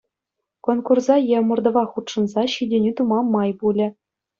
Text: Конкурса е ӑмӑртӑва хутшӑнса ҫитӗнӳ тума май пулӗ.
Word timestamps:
Конкурса 0.65 1.13
е 1.35 1.37
ӑмӑртӑва 1.43 1.83
хутшӑнса 1.93 2.41
ҫитӗнӳ 2.57 2.91
тума 3.01 3.19
май 3.33 3.51
пулӗ. 3.63 3.87